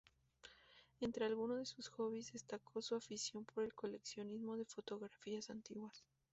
Entre 0.99 1.25
algunos 1.27 1.69
sus 1.69 1.89
hobbies 1.89 2.33
destacó 2.33 2.81
su 2.81 2.95
afición 2.95 3.45
por 3.45 3.63
el 3.63 3.75
coleccionismo 3.75 4.57
de 4.57 4.65
fotografías 4.65 5.51
antiguas. 5.51 6.03